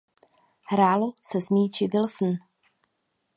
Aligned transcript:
Hrálo 0.71 1.13
se 1.21 1.41
s 1.41 1.49
míči 1.49 1.87
Wilson. 1.93 2.33